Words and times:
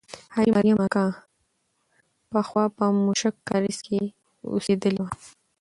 حاجي 0.33 0.51
مریم 0.57 0.77
اکا 0.85 1.05
پخوا 2.31 2.65
په 2.77 2.85
موشک 3.03 3.35
کارېز 3.49 3.77
کې 3.85 3.99
اوسېدلې 4.51 4.99
وه. 5.03 5.09